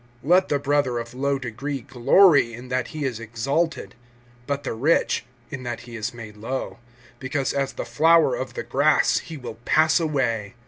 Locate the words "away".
9.99-10.55